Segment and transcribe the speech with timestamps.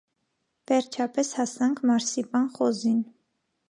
[0.71, 3.03] Վերջապես հասանք «մարսիպան խոզին»։